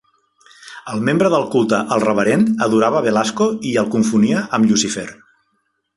[0.93, 5.07] El membre del culte "el reverend" adorava Belasco i el confonia amb Llucifer.